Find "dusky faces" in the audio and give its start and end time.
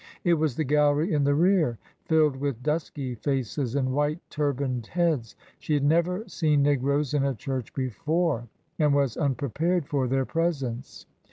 2.63-3.75